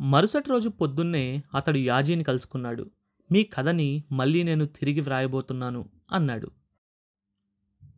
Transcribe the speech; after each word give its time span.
మరుసటి 0.00 0.50
రోజు 0.50 0.68
పొద్దున్నే 0.68 1.42
అతడు 1.54 1.78
యాజీని 1.78 2.24
కలుసుకున్నాడు. 2.24 2.90
మీ 3.32 3.42
కథని 3.42 4.04
మళ్ళీ 4.12 4.42
నేను 4.42 4.66
తిరిగి 4.66 5.00
వ్రాయబోతున్నాను 5.00 5.88
అన్నాడు. 6.12 6.50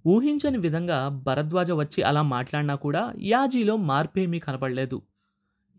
ఊహించని 0.06 0.58
విధంగా 0.58 1.08
భరద్వాజ 1.08 1.70
వచ్చి 1.70 2.02
అలా 2.02 2.22
మాట్లాడినా 2.22 2.74
కూడా 2.74 3.14
యాజీలో 3.18 3.76
మార్పేమీ 3.76 4.38
కనపడలేదు. 4.38 5.02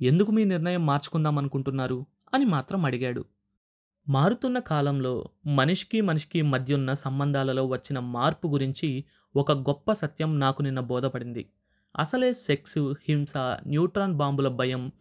ఎందుకు 0.02 0.32
మీ 0.32 0.44
నిర్ణయం 0.44 0.86
మార్చుకుందాం 0.86 1.38
అనుకుంటున్నారు? 1.38 2.06
అని 2.34 2.46
మాత్రం 2.46 2.86
అడిగాడు. 2.86 3.26
మారుతున్న 4.10 4.60
కాలంలో 4.60 5.30
మనిషికి 5.46 6.02
మనిషికి 6.02 6.42
మధ్య 6.42 6.74
ఉన్న 6.74 6.94
సంబంధాలలో 6.94 7.66
వచ్చిన 7.66 8.00
మార్పు 8.00 8.48
గురించి 8.48 9.06
ఒక 9.36 9.52
గొప్ప 9.52 9.92
సత్యం 9.92 10.40
నాకు 10.40 10.62
నిన్న 10.62 10.80
బోధపడింది. 10.80 11.50
అసలే 11.98 12.34
సెక్స్ 12.34 12.78
హింస 12.78 13.34
న్యూట్రాన్ 13.68 14.14
బాంబుల 14.14 14.48
భయం 14.48 14.92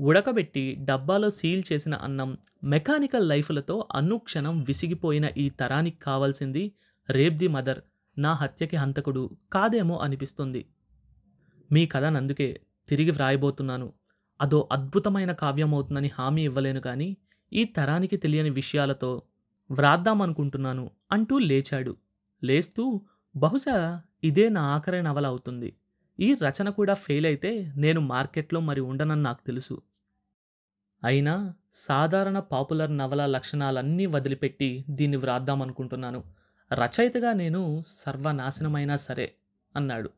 ఉడకబెట్టి 0.00 0.76
డబ్బాలో 0.80 1.30
సీల్ 1.30 1.62
చేసిన 1.72 1.94
అన్నం 1.94 2.38
మెకానికల్ 2.64 3.28
లైఫ్లతో 3.28 3.88
అనుక్షణం 3.92 4.62
విసిగిపోయిన 4.62 5.30
ఈ 5.36 5.50
తరానికి 5.50 5.98
కావాల్సింది 5.98 6.72
రేప్ 7.10 7.34
ది 7.34 7.48
మదర్. 7.48 7.80
నా 8.18 8.32
హత్యకి 8.32 8.76
హంతకుడు. 8.76 9.30
కాదేమో 9.52 9.96
అనిపిస్తుంది. 9.96 10.66
మీ 11.72 11.86
కథ 11.86 12.04
నందుకే 12.04 12.60
తిరిగి 12.88 13.10
వ్రాయబోతున్నాను. 13.10 13.92
అదో 14.40 14.68
అద్భుతమైన 14.72 15.32
కావ్యం 15.32 15.74
అవుతుందని 15.74 16.10
హామీ 16.18 16.44
ఇవ్వలేను 16.44 16.80
కానీ 16.80 17.16
ఈ 17.52 17.64
తరానికి 17.64 18.16
తెలియని 18.16 18.50
విషయాలతో 18.50 19.22
వ్రాద్దామనుకుంటున్నాను 19.70 20.90
అంటూ 21.12 21.38
లేచాడు. 21.38 21.96
లేస్తూ 22.44 23.04
బహుశా 23.36 24.02
ఇదే 24.24 24.48
నా 24.48 24.62
ఆఖరి 24.62 25.02
నవల 25.02 25.26
అవుతుంది. 25.26 25.76
ఈ 26.20 26.34
రచన 26.34 26.68
కూడా 26.68 26.94
ఫెయిల్ 26.94 27.26
అయితే 27.26 27.72
నేను 27.76 28.00
మార్కెట్లో 28.00 28.60
మరి 28.60 28.80
ఉండనని 28.80 29.22
నాకు 29.22 29.46
తెలుసు. 29.46 29.82
అయినా 31.04 31.54
సాధారణ 31.72 32.38
పాపులర్ 32.38 32.96
నవల 32.96 33.26
లక్షణాలన్నీ 33.26 34.06
వదిలిపెట్టి 34.06 34.84
దీన్ని 34.90 35.16
వ్రాద్దామనుకుంటున్నాను 35.16 36.24
రచయితగా 36.74 37.32
నేను 37.32 37.84
సర్వనాశనమైనా 37.86 38.96
సరే 38.96 39.34
అన్నాడు. 39.76 40.10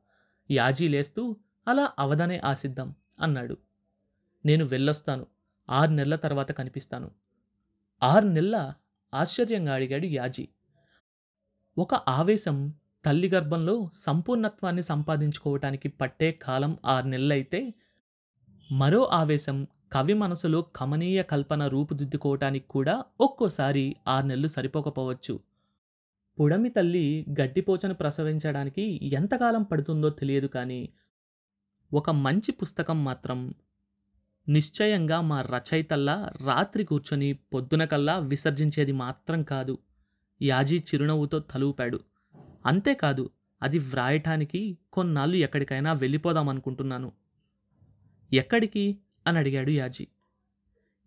యాజీ 0.51 0.89
లేస్తూ 0.89 1.37
అలా 1.69 1.93
అవదనే 1.99 2.41
ఆశిద్దాం 2.45 2.95
అన్నాడు. 3.21 3.56
నేను 4.47 4.65
వెళ్ళొస్తాను. 4.65 5.27
ఆరు 5.71 5.91
నెలల 5.91 6.17
తర్వాత 6.17 6.53
కనిపిస్తాను. 6.53 7.11
ఆరు 8.03 8.27
నెలల 8.27 8.75
ఆశ్చర్యంగా 9.15 9.75
అడిగాడు 9.75 10.06
యాజీ. 10.06 10.49
ఒక 11.78 11.95
ఆవేశం 11.95 12.75
తల్లి 13.07 13.29
గర్భంలో 13.29 13.91
సంపూర్ణత్వాన్ని 13.95 14.83
సంపాదించుకోవటానికి 14.83 15.89
పట్టే 15.89 16.33
కాలం 16.33 16.79
ఆరు 16.87 17.07
నెలలైతే 17.07 17.75
మరో 18.73 19.05
ఆవేశం 19.05 19.67
కవి 19.93 20.15
మనసులో 20.15 20.62
కమనీయ 20.62 21.23
కల్పన 21.23 21.67
రూపుదిద్దుకోవటానికి 21.67 22.69
కూడా 22.69 23.05
ఒక్కోసారి 23.21 23.97
ఆరు 24.09 24.27
నెలలు 24.27 24.47
సరిపోకపోవచ్చు. 24.47 25.41
పుడమి 26.41 26.69
తల్లి 26.69 27.27
గడ్డిపోచను 27.41 27.95
ప్రసవించడానికి 27.95 29.01
ఎంతకాలం 29.12 29.62
పడుతుందో 29.62 30.11
తెలియదు 30.11 30.47
కానీ 30.47 30.89
ఒక 31.95 32.11
మంచి 32.11 32.53
పుస్తకం 32.53 33.05
మాత్రం 33.05 33.55
నిశ్చయంగా 34.49 35.21
మా 35.21 35.41
రచయితల్లా 35.41 36.31
రాత్రి 36.45 36.84
కూర్చొని 36.84 37.33
పొద్దునకల్లా 37.33 38.19
విసర్జించేది 38.19 38.93
మాత్రం 38.93 39.43
కాదు. 39.43 39.79
యాజీ 40.43 40.79
చిరునవ్వుతో 40.79 41.39
తలూపాడు. 41.39 42.01
అంతేకాదు 42.67 43.31
అది 43.62 43.78
వ్రాయటానికి 43.78 44.78
కొన్నాళ్ళు 44.92 45.36
ఎక్కడికైనా 45.36 45.92
వెళ్ళిపోదాం 45.92 46.48
అనుకుంటున్నాను. 46.48 47.12
ఎక్కడికి? 48.33 48.98
అని 49.27 49.39
అడిగాడు 49.39 49.70
యాజీ. 49.70 50.06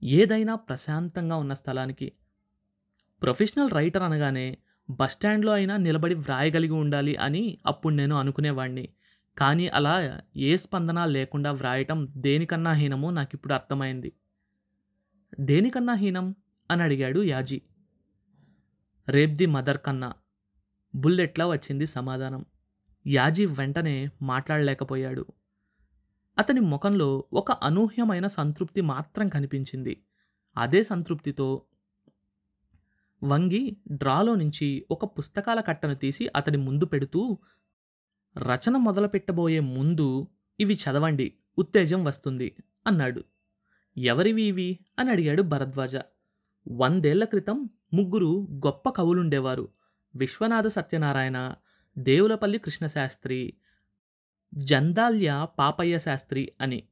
ఏదైనా 0.04 0.56
ప్రశాంతంగా 0.56 1.36
ఉన్న 1.36 1.54
స్థలానికి. 1.54 2.12
ప్రొఫెషనల్ 3.22 3.72
రైటర్ 3.72 4.04
అనగానే 4.04 4.58
బస్టాండ్లో 4.90 5.52
అయినా 5.52 5.78
నిలబడి 5.78 6.16
వ్రాయగలిగి 6.16 6.72
ఉండాలి 6.72 7.16
అని 7.16 7.58
అప్పుడు 7.66 7.94
నేను 7.94 8.16
అనుకునేవాణ్ణి. 8.16 8.90
కానీ 9.38 9.68
అలా 9.68 10.22
ఏ 10.38 10.58
స్పందన 10.58 11.06
లేకుండా 11.06 11.52
వ్రాయటం 11.52 12.08
దేనికన్నా 12.18 12.72
హీనమో 12.72 13.12
నాకు 13.12 13.32
ఇప్పుడు 13.34 13.54
అర్థమైంది. 13.54 14.14
దేనికన్నా 15.40 15.94
హీనం? 15.94 16.36
అని 16.72 16.84
అడిగాడు 16.84 17.24
యాజీ. 17.24 17.62
రేప్ 19.10 19.32
ది 19.32 19.46
మదర్ 19.46 19.78
కన్నా. 19.78 20.14
బుల్లెట్లా 20.96 21.48
వచ్చింది 21.48 21.86
సమాధానం. 21.86 22.46
యాజీ 23.08 23.46
వెంటనే 23.46 24.10
మాట్లాడలేకపోయాడు. 24.22 25.26
అతని 26.38 26.60
ముఖంలో 26.60 27.24
ఒక 27.34 27.52
అనూహ్యమైన 27.52 28.28
సంతృప్తి 28.28 28.82
మాత్రం 28.82 29.30
కనిపించింది. 29.30 30.04
అదే 30.58 30.84
సంతృప్తితో 30.84 31.64
వంగి 33.24 33.78
డ్రాలో 33.92 34.36
నుంచి 34.36 34.86
ఒక 34.92 35.06
పుస్తకాల 35.06 35.62
కట్టను 35.62 35.96
తీసి 35.96 36.28
అతడి 36.36 36.58
ముందు 36.58 36.86
పెడుతూ 36.86 37.38
రచన 38.38 38.78
మొదలుపెట్టబోయే 38.78 39.60
ముందు 39.60 40.28
ఇవి 40.60 40.74
చదవండి 40.74 41.34
ఉత్తేజం 41.58 42.04
వస్తుంది 42.04 42.56
అన్నాడు. 42.88 43.24
ఎవరివి 43.98 44.44
ఇవి? 44.44 44.80
అని 45.00 45.12
అడిగాడు 45.12 45.42
భరద్వాజ. 45.42 45.98
వందేళ్ళ 46.72 47.24
క్రితం 47.24 47.70
ముగ్గురు 47.94 48.48
గొప్ప 48.52 48.90
కవులుండేవారు. 48.90 49.70
విశ్వనాథ 50.16 50.68
సత్యనారాయణ 50.68 51.54
దేవులపల్లి 51.98 52.58
కృష్ణశాస్త్రి 52.58 53.54
జందాల్య 54.54 55.48
పాపయ్య 55.60 56.00
శాస్త్రి 56.00 56.52
అని 56.62 56.84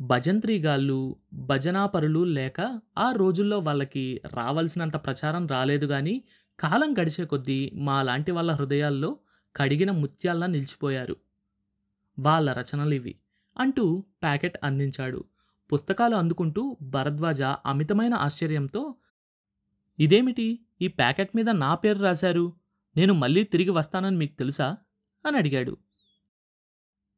భజంత్రీగాళ్ళు 0.00 1.16
భజనాపరులు 1.32 2.24
లేక 2.24 2.80
ఆ 2.98 3.12
రోజుల్లో 3.12 3.58
వాళ్ళకి 3.58 4.20
రావాల్సినంత 4.34 4.96
ప్రచారం 4.96 5.46
రాలేదు 5.46 5.86
కానీ 5.86 6.24
కాలం 6.60 6.94
గడిచే 7.02 7.24
కొద్దీ 7.24 7.72
మా 7.74 8.02
లాంటి 8.02 8.32
వాళ్ళ 8.32 8.52
హృదయాల్లో 8.52 9.18
కడిగిన 9.56 9.90
ముత్యాల్లా 9.90 10.46
నిలిచిపోయారు. 10.46 11.16
వాళ్ళ 12.18 12.52
రచనలు 12.52 12.94
ఇవి. 12.94 13.18
అంటూ 13.58 14.04
ప్యాకెట్ 14.22 14.58
అందించాడు. 14.64 15.24
పుస్తకాలు 15.72 16.16
అందుకుంటూ 16.16 16.76
భరద్వాజ 16.82 17.42
అమితమైన 17.42 18.14
ఆశ్చర్యంతో 18.14 18.94
ఇదేమిటి? 20.00 20.66
ఈ 20.82 20.88
ప్యాకెట్ 20.88 21.36
మీద 21.36 21.50
నా 21.50 21.74
పేరు 21.74 21.98
రాశారు. 21.98 22.52
నేను 22.96 23.14
మళ్ళీ 23.14 23.44
తిరిగి 23.44 23.70
వస్తానని 23.70 24.16
మీకు 24.16 24.38
తెలుసా? 24.38 24.76
అని 25.26 25.36
అడిగాడు. 25.36 25.76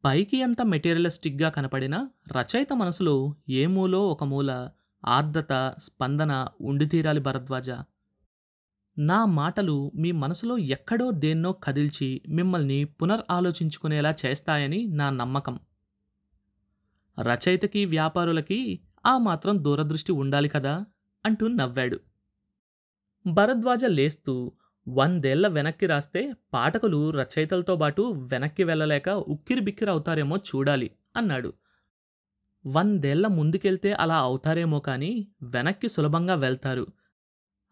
పైకి 0.05 0.43
అంత 0.43 0.63
మెటీరియలిస్టిక్గా 0.63 1.49
కనపడిన 1.49 2.09
రచయిత 2.39 2.73
మనసులో 2.73 3.35
ఏ 3.49 3.67
మూలో 3.67 4.09
ఒక 4.09 4.25
మూల 4.25 4.71
ఆర్ద్రత 5.07 5.75
స్పందన 5.79 6.49
ఉండి 6.61 6.87
తీరాలి 6.87 7.21
భరద్వాజ. 7.21 7.71
నా 8.99 9.25
మాటలు 9.25 9.93
మీ 9.95 10.13
మనసులో 10.13 10.59
ఎక్కడో 10.59 11.11
దేన్నో 11.11 11.53
కదిల్చి 11.53 12.23
మిమ్మల్ని 12.29 12.85
పునర్ 12.85 13.21
ఆలోచించుకునేలా 13.31 14.15
చేస్తాయని 14.27 14.87
నా 14.87 15.11
నమ్మకం. 15.11 15.61
రచయితకి 17.21 17.85
వ్యాపారులకి 17.85 18.81
ఆ 19.07 19.19
మాత్రం 19.19 19.65
దూరదృష్టి 19.65 20.13
ఉండాలి 20.13 20.49
కదా? 20.49 20.87
అంటూ 21.27 21.49
నవ్వాడు. 21.49 22.01
భరద్వాజ 23.27 23.85
లేస్తూ 23.85 24.53
వందేళ్ళ 24.89 25.47
వెనక్కి 25.47 25.87
రాస్తే 25.87 26.21
పాఠకులు 26.53 27.11
రచయితలతో 27.11 27.77
పాటు 27.77 28.03
వెనక్కి 28.33 28.65
వెళ్ళలేక 28.65 29.09
ఉక్కిరి 29.09 29.61
బిక్కిరి 29.61 29.91
అవుతారేమో 29.91 30.37
చూడాలి 30.37 30.89
అన్నాడు. 31.17 31.51
వందేళ్ళ 32.65 33.27
ముందుకెళ్తే 33.27 33.93
అలా 33.93 34.19
అవుతారేమో 34.19 34.81
కానీ 34.81 35.11
వెనక్కి 35.43 35.89
సులభంగా 35.89 36.35
వెళ్తారు. 36.35 36.87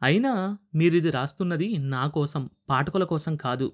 అయినా 0.02 0.32
మీరిది 0.74 1.10
రాస్తున్నది 1.10 1.78
నా 1.78 2.06
కోసం 2.06 2.50
పాఠకుల 2.68 3.04
కోసం 3.04 3.36
కాదు. 3.36 3.68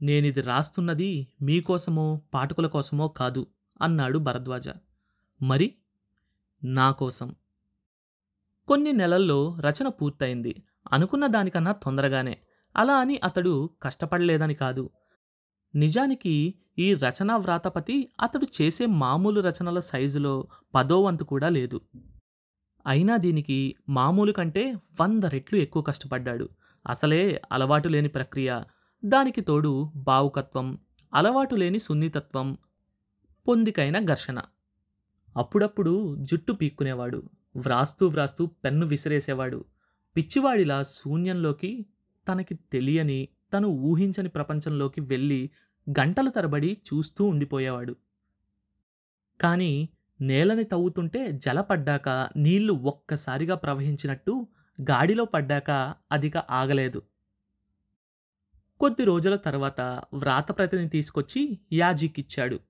నేనిది 0.00 0.40
రాస్తున్నది 0.40 1.10
మీకోసమో 1.42 2.06
పాఠకుల 2.34 2.66
కోసమో 2.66 3.08
కాదు 3.08 3.46
అన్నాడు 3.82 4.18
భరద్వాజ. 4.18 4.68
మరి? 5.40 5.74
నా 6.62 6.90
కోసం. 6.92 7.28
కొన్ని 8.66 8.92
నెలల్లో 8.92 9.56
రచన 9.60 9.88
పూర్తయింది. 9.88 10.62
అనుకున్న 10.92 11.26
దానికన్నా 11.26 11.72
తొందరగానే. 11.72 12.38
అలా 12.76 12.94
అని 12.94 13.20
అతడు 13.24 13.70
కష్టపడలేదని 13.82 14.54
కాదు. 14.54 14.90
నిజానికి 15.74 16.54
ఈ 16.78 16.94
రచనా 16.94 17.36
వ్రాతపతి 17.36 18.12
అతడు 18.20 18.46
చేసే 18.62 18.86
మామూలు 18.86 19.40
రచనల 19.40 19.80
సైజులో 19.80 20.48
పదో 20.74 21.02
వంతు 21.02 21.24
కూడా 21.24 21.48
లేదు. 21.48 21.80
అయినా 22.86 23.16
దీనికి 23.16 23.76
మామూలు 23.88 24.32
కంటే 24.32 24.74
వంద 25.00 25.24
రెట్లు 25.24 25.58
ఎక్కువ 25.58 25.82
కష్టపడ్డాడు. 25.82 26.48
అసలే 26.86 27.42
అలవాటు 27.52 27.88
లేని 27.88 28.08
ప్రక్రియ. 28.08 28.62
దానికి 29.04 29.40
తోడు 29.40 29.92
భావుకత్వం 29.96 30.78
అలవాటు 31.14 31.54
లేని 31.54 31.78
సున్నితత్వం 31.78 32.58
పొందికైన 33.48 34.04
ఘర్షణ. 34.04 34.40
అప్పుడప్పుడు 35.36 36.16
జుట్టు 36.18 36.52
పీక్కునేవాడు. 36.52 37.22
వ్రాస్తూ 37.56 38.08
వ్రాస్తూ 38.08 38.46
పెన్ను 38.46 38.86
విసిరేసేవాడు. 38.86 39.64
పిచ్చివాడిలా 40.16 40.82
శూన్యంలోకి 40.82 41.86
తనకి 42.28 42.54
తెలియని 42.54 43.28
తను 43.52 43.68
ఊహించని 43.68 44.28
ప్రపంచంలోకి 44.28 45.00
వెళ్ళి 45.00 45.50
గంటల 45.90 46.28
తరబడి 46.28 46.78
చూస్తూ 46.94 47.24
ఉండిపోయేవాడు. 47.24 47.96
కానీ 49.40 49.88
నేలని 50.20 50.64
తవ్వుతుంటే 50.64 51.32
జల 51.32 51.60
పడ్డాక 51.60 52.08
నీళ్ళు 52.36 52.72
ఒక్కసారిగా 52.72 53.54
ప్రవహించినట్టు 53.54 54.46
గాడిలో 54.82 55.24
పడ్డాక 55.24 55.94
అదిక 56.12 56.36
ఆగలేదు. 56.36 57.02
కొద్ది 58.80 59.04
రోజుల 59.04 59.36
తర్వాత 59.36 59.80
వ్రాతప్రతిని 60.14 60.88
తీసుకొచ్చి 60.88 61.58
యాజీకిచ్చాడు. 61.72 62.60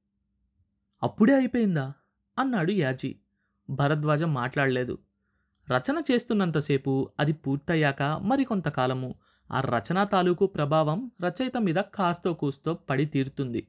అప్పుడే 1.03 1.35
అయిపోయిందా? 1.35 1.93
అన్నాడు 2.39 2.73
యాజీ. 2.73 3.17
భరద్వాజ 3.71 4.23
మాట్లాడలేదు. 4.23 4.99
రచన 5.71 6.03
చేస్తున్నంతసేపు 6.11 7.11
అది 7.21 7.33
పూర్తయ్యాక 7.33 8.03
మరికొంతకాలము. 8.03 9.15
ఆ 9.53 9.61
రచన 9.61 10.05
తాలూకు 10.05 10.47
ప్రభావం 10.47 11.11
రచయిత 11.23 11.57
మీద 11.57 11.75
కాస్తో 11.75 12.35
కూస్తో 12.35 12.75
పడి 12.75 13.05
తీరుతుంది. 13.05 13.69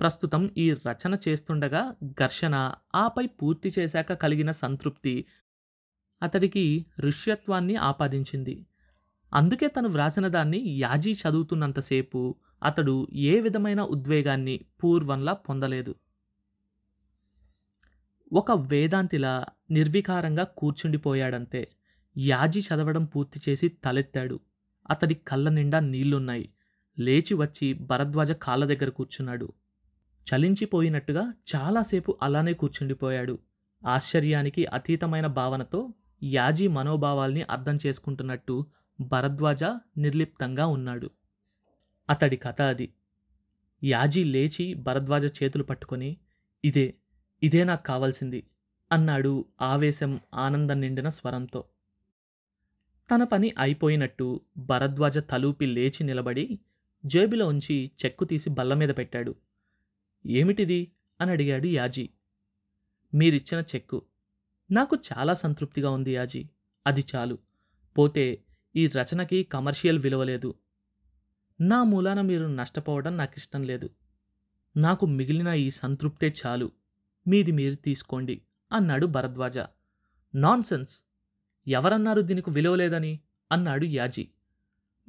ప్రస్తుతం 0.00 0.50
ఈ 0.58 0.72
రచన 0.72 1.18
చేస్తుండగా 1.28 1.94
ఘర్షణ 2.04 2.72
ఆపై 2.94 3.26
పూర్తి 3.26 3.72
చేశాక 3.78 4.12
కలిగిన 4.12 4.50
సంతృప్తి 4.50 5.24
అతడికి 6.22 6.86
ఋష్యత్వాన్ని 7.00 7.76
ఆపాదించింది. 7.76 8.66
అందుకే 9.34 9.66
తను 9.66 9.88
వ్రాసిన 9.88 10.28
దాన్ని 10.28 10.60
యాజీ 10.66 11.12
చదువుతున్నంతసేపు 11.12 12.34
అతడు 12.62 13.06
ఏ 13.14 13.40
విధమైన 13.40 13.80
ఉద్వేగాన్ని 13.80 14.60
పూర్వంలా 14.84 15.32
పొందలేదు. 15.32 15.94
ఒక 18.32 18.52
వేదాంతిలా 18.52 19.46
నిర్వికారంగా 19.70 20.44
కూర్చుండిపోయాడంతే. 20.44 21.68
యాజీ 22.18 22.60
చదవడం 22.60 23.04
పూర్తి 23.04 23.40
చేసి 23.48 23.68
తలెత్తాడు. 23.68 24.40
అతడి 24.90 25.14
కళ్ళ 25.14 25.48
నిండా 25.48 25.80
నీళ్ళున్నాయి 25.80 26.48
లేచి 26.98 27.34
వచ్చి 27.34 27.72
భరద్వాజ 27.72 28.32
కాళ్ళ 28.32 28.64
దగ్గర 28.64 28.88
కూర్చున్నాడు. 28.88 29.52
చలించిపోయినట్టుగా 30.26 31.32
చాలాసేపు 31.56 32.16
అలానే 32.22 32.52
కూర్చుండిపోయాడు. 32.52 33.38
ఆశ్చర్యానికి 33.86 34.66
అతీతమైన 34.66 35.26
భావనతో 35.26 35.94
యాజీ 36.22 36.66
మనోభావాల్ని 36.66 37.42
అర్థం 37.42 37.78
చేసుకుంటున్నట్టు 37.86 38.66
భరద్వాజ 39.00 39.64
నిర్లిప్తంగా 39.96 40.66
ఉన్నాడు. 40.66 41.10
అతడి 42.10 42.36
కథ 42.36 42.62
అది. 42.62 42.92
యాజీ 43.84 44.24
లేచి 44.24 44.74
భరద్వాజ 44.74 45.42
చేతులు 45.42 45.62
పట్టుకొని 45.62 46.16
ఇదే 46.64 46.94
ఇదే 47.42 47.64
నాకు 47.64 47.82
కావాల్సింది 47.82 48.46
అన్నాడు 48.92 49.44
ఆవేశం 49.60 50.20
ఆనందం 50.34 50.80
నిండిన 50.80 51.08
స్వరంతో. 51.08 51.64
తన 53.10 53.24
పని 53.24 53.54
అయిపోయినట్టు 53.58 54.40
భరద్వాజ 54.56 55.18
తలూపి 55.18 55.66
లేచి 55.66 56.04
నిలబడి 56.04 56.58
జేబులో 57.06 57.48
ఉంచి 57.48 57.90
చెక్కు 58.04 58.24
తీసి 58.24 58.50
బల్ల 58.50 58.74
మీద 58.74 58.88
పెట్టాడు. 58.88 59.34
ఏమిటిది? 60.26 60.92
అని 61.20 61.30
అడిగాడు 61.30 61.66
యాజీ. 61.66 62.10
మీరిచ్చిన 63.14 63.64
చెక్కు. 63.74 64.02
నాకు 64.70 64.96
చాలా 64.96 65.34
సంతృప్తిగా 65.34 65.90
ఉంది 65.90 66.12
యాజీ. 66.14 66.48
అది 66.86 67.04
చాలు. 67.14 67.38
పోతే 67.98 68.42
ఈ 68.76 68.86
రచనకి 68.86 69.44
కమర్షియల్ 69.44 69.98
విలువ 69.98 70.24
లేదు. 70.24 70.54
నా 71.60 71.84
మూలాన 71.84 72.20
మీరు 72.20 72.46
నష్టపోవడం 72.46 73.16
నాకు 73.16 73.34
ఇష్టం 73.36 73.62
లేదు. 73.62 73.90
నాకు 74.76 75.06
మిగిలిన 75.06 75.48
ఈ 75.48 75.70
సంతృప్తే 75.70 76.34
చాలు. 76.46 76.70
మీది 77.26 77.52
మీరు 77.52 77.74
తీసుకోండి 77.74 78.34
అన్నాడు 78.70 79.06
భరద్వాజ. 79.06 79.56
నాన్సెన్స్! 80.34 80.94
ఎవరన్నారు 81.66 82.20
దీనికి 82.20 82.50
విలువ 82.50 82.74
లేదని? 82.74 83.12
అన్నాడు 83.50 83.84
యాజీ. 83.84 84.24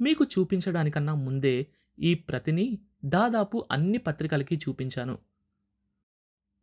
మీకు 0.00 0.24
చూపించడానికన్నా 0.24 1.14
ముందే 1.14 1.54
ఈ 1.98 2.14
ప్రతిని 2.14 2.66
దాదాపు 3.04 3.66
అన్ని 3.70 3.98
పత్రికలకి 3.98 4.56
చూపించాను. 4.56 5.16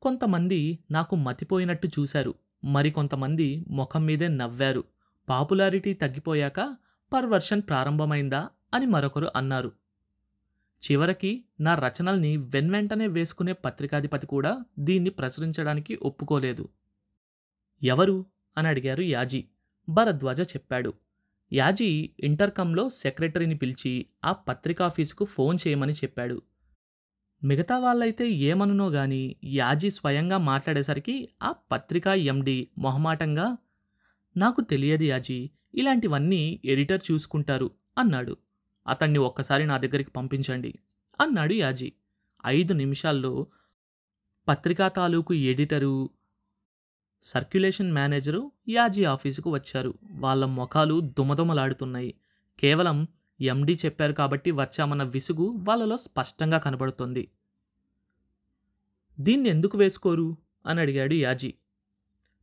కొంతమంది 0.02 0.60
నాకు 0.92 1.16
మతిపోయినట్టు 1.16 1.88
చూశారు. 1.88 2.34
మరికొంతమంది 2.66 3.48
ముఖం 3.70 4.06
మీదే 4.06 4.28
నవ్వారు. 4.28 4.84
పాపులారిటీ 5.28 5.94
తగ్గిపోయాక 5.94 6.60
పర్వర్షన్ 7.12 7.62
ప్రారంభమైందా 7.62 8.42
అని 8.74 8.86
మరొకరు 8.86 9.28
అన్నారు. 9.36 9.72
చివరికి 10.92 11.46
నా 11.60 11.76
రచనల్ని 11.76 12.38
వెన్వెంటనే 12.38 13.08
వేసుకునే 13.08 13.54
పత్రికాధిపతి 13.54 14.28
కూడా 14.28 14.66
దీన్ని 14.80 15.10
ప్రచురించడానికి 15.10 15.96
ఒప్పుకోలేదు. 15.96 16.70
ఎవరు? 17.84 18.26
అని 18.58 18.68
అడిగారు 18.68 19.02
యాజీ. 19.02 19.46
భరద్వాజ 19.90 20.42
చెప్పాడు. 20.42 20.94
యాజీ 21.54 22.10
ఇంటర్కమ్లో 22.20 22.90
సెక్రటరీని 22.90 23.56
పిలిచి 23.56 24.06
ఆ 24.26 24.32
పత్రికాఫీసుకు 24.32 25.26
ఫోన్ 25.26 25.58
చేయమని 25.68 25.94
చెప్పాడు. 25.94 26.42
మిగతా 27.44 27.80
వాళ్ళైతే 27.80 28.30
ఏమనునో 28.30 28.90
గాని 28.90 29.36
యాజీ 29.44 29.90
స్వయంగా 29.90 30.38
మాట్లాడేసరికి 30.38 31.30
ఆ 31.44 31.52
పత్రికా 31.72 32.14
ఎండి 32.14 32.70
మొహమాటంగా 32.78 33.58
నాకు 34.38 34.62
తెలియదు 34.62 35.04
యాజీ 35.04 35.50
ఇలాంటివన్నీ 35.76 36.62
ఎడిటర్ 36.66 37.02
చూసుకుంటారు 37.12 37.72
అన్నాడు. 37.98 38.38
అతన్ని 38.88 39.20
ఒక్కసారి 39.20 39.66
నా 39.66 39.78
దగ్గరికి 39.78 40.12
పంపించండి 40.12 40.80
అన్నాడు 41.22 41.54
యాజీ. 41.54 41.94
ఐదు 42.46 42.74
నిమిషాల్లో 42.74 43.48
పత్రికా 44.48 44.88
తాలూకు 44.88 45.34
ఎడిటరు 45.34 46.10
సర్క్యులేషన్ 47.24 47.92
మేనేజరు 47.92 48.52
యాజీ 48.70 49.06
ఆఫీసుకు 49.06 49.50
వచ్చారు. 49.54 49.94
వాళ్ళ 50.04 50.46
ముఖాలు 50.46 51.00
దుమదుమలాడుతున్నాయి. 51.00 52.16
కేవలం 52.60 53.08
ఎండీ 53.42 53.78
చెప్పారు 53.86 54.14
కాబట్టి 54.14 54.52
వచ్చామన్న 54.52 55.04
విసుగు 55.04 55.56
వాళ్ళలో 55.58 55.98
స్పష్టంగా 55.98 56.58
కనబడుతోంది. 56.58 57.32
దీన్ని 59.20 59.50
ఎందుకు 59.50 59.78
వేసుకోరు? 59.78 60.38
అని 60.66 60.82
అడిగాడు 60.82 61.14
యాజీ. 61.14 61.54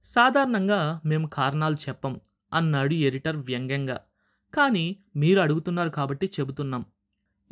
సాధారణంగా 0.04 1.00
మేము 1.04 1.26
కారణాలు 1.26 1.74
చెప్పం 1.74 2.20
అన్నాడు 2.52 2.94
ఎడిటర్ 2.94 3.36
వ్యంగ్యంగా. 3.36 4.00
కానీ 4.54 5.04
మీరు 5.16 5.40
అడుగుతున్నారు 5.40 5.88
కాబట్టి 5.88 6.30
చెబుతున్నాం. 6.40 6.84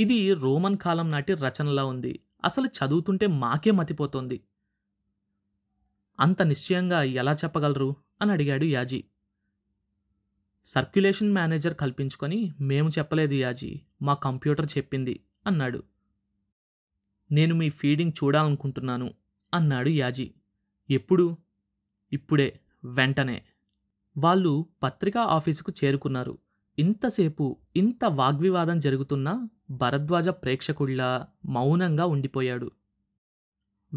ఇది 0.01 0.35
రోమన్ 0.35 0.77
కాలం 0.77 1.11
నాటి 1.11 1.35
రచనలా 1.35 1.85
ఉంది. 1.85 2.21
అసలు 2.45 2.67
చదువుతుంటే 2.67 3.27
మాకే 3.27 3.71
మతిపోతోంది. 3.71 4.45
అంత 6.21 6.43
నిశ్చయంగా 6.43 7.03
ఎలా 7.03 7.33
చెప్పగలరు? 7.33 7.97
అని 8.23 8.33
అడిగాడు 8.33 8.65
యాజీ. 8.65 9.05
సర్క్యులేషన్ 10.65 11.33
మేనేజర్ 11.33 11.75
కల్పించుకొని 11.75 12.53
మేము 12.61 12.89
చెప్పలేదు 12.89 13.35
యాజీ 13.35 13.81
మా 14.03 14.15
కంప్యూటర్ 14.15 14.69
చెప్పింది 14.79 15.25
అన్నాడు. 15.47 15.83
నేను 17.33 17.55
మీ 17.55 17.69
ఫీడింగ్ 17.69 18.13
చూడాలనుకుంటున్నాను 18.25 19.15
అన్నాడు 19.55 19.89
యాజీ. 19.89 20.35
ఎప్పుడు? 20.91 21.37
ఇప్పుడే 22.13 22.61
వెంటనే. 22.85 23.43
వాళ్ళు 24.19 24.67
పత్రికా 24.83 25.21
ఆఫీసుకు 25.21 25.73
చేరుకున్నారు. 25.85 26.39
ఇంతసేపు 26.79 27.57
ఇంత 27.77 28.05
వాగ్వివాదం 28.05 28.79
జరుగుతున్నా 28.79 29.49
భరద్వాజ 29.71 30.29
ప్రేక్షకుల్లా 30.29 31.27
మౌనంగా 31.45 32.07
ఉండిపోయాడు. 32.07 32.71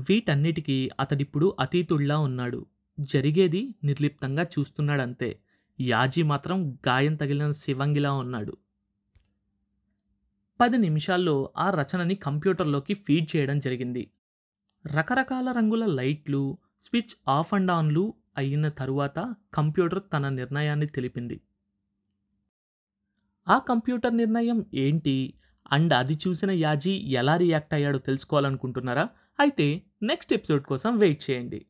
వీటన్నిటికీ 0.09 0.89
అతడిప్పుడు 0.99 1.55
అతీతుళ్ళా 1.59 2.17
ఉన్నాడు. 2.17 2.65
జరిగేది 2.99 3.75
నిర్లిప్తంగా 3.83 4.43
చూస్తున్నాడంతే. 4.43 5.39
యాజీ 5.81 6.23
మాత్రం 6.23 6.77
గాయం 6.87 7.15
తగిలిన 7.15 7.51
శివంగిలా 7.51 8.13
ఉన్నాడు. 8.13 8.57
పది 10.61 10.77
నిమిషాల్లో 10.77 11.49
ఆ 11.57 11.69
రచనని 11.69 12.15
కంప్యూటర్లోకి 12.15 12.93
ఫీడ్ 12.93 13.35
చేయడం 13.35 13.59
జరిగింది. 13.59 14.11
రకరకాల 14.87 15.51
రంగుల 15.51 15.85
లైట్లు 15.85 16.57
స్విచ్ 16.81 17.15
ఆఫ్ 17.27 17.53
అండ్ 17.53 17.71
ఆన్లు 17.71 18.13
అయిన 18.37 18.69
తరువాత 18.69 19.35
కంప్యూటర్ 19.53 20.03
తన 20.13 20.29
నిర్ణయాన్ని 20.29 20.85
తెలిపింది. 20.85 21.41
ఆ 23.47 23.59
కంప్యూటర్ 23.59 24.17
నిర్ణయం 24.17 24.65
ఏంటి? 24.73 25.33
అండ్ 25.71 25.93
అది 25.93 26.13
చూసిన 26.13 26.51
యాజీ 26.51 26.91
ఎలా 26.91 27.37
రియాక్ట్ 27.37 27.73
అయ్యాడో 27.73 27.97
తెలుసుకోవాలనుకుంటున్నారా? 27.97 29.09
అయితే 29.39 29.81
నెక్స్ట్ 30.03 30.33
ఎపిసోడ్ 30.33 30.63
కోసం 30.63 30.97
వెయిట్ 30.97 31.29
చేయండి. 31.31 31.65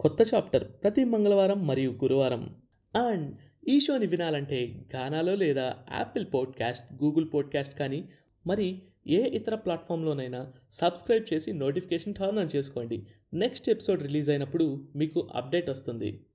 కొత్త 0.00 0.34
చాప్టర్ 0.34 0.64
ప్రతి 0.64 1.04
మంగళవారం 1.04 1.66
మరియు 1.66 1.90
గురువారం. 1.90 2.54
అండ్ 2.96 3.36
ఈ 3.68 3.80
షోని 3.80 4.06
వినాలంటే 4.06 4.86
గానాలో 4.94 5.34
లేదా 5.34 5.74
యాపిల్ 5.94 6.26
పాడ్కాస్ట్ 6.34 7.04
గూగుల్ 7.04 7.28
పాడ్కాస్ట్ 7.34 7.78
కానీ 7.78 8.08
మరి 8.46 8.82
ఏ 9.06 9.22
ఇతర 9.22 9.54
ప్లాట్ఫామ్లోనైనా 9.54 10.52
సబ్స్క్రైబ్ 10.70 11.34
చేసి 11.34 11.52
నోటిఫికేషన్ 11.52 12.14
టర్న్ 12.14 12.38
ఆన్ 12.38 12.56
చేసుకోండి. 12.56 13.06
నెక్స్ట్ 13.34 13.68
ఎపిసోడ్ 13.68 14.02
రిలీజ్ 14.02 14.30
అయినప్పుడు 14.30 14.88
మీకు 14.96 15.28
అప్డేట్ 15.34 15.70
వస్తుంది. 15.70 16.26